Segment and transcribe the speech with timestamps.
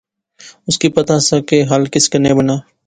[0.67, 2.55] اس کی پتا سا کہ ہل کس کنے بنا